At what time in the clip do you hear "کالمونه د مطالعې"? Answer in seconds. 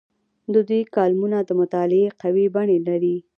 0.95-2.07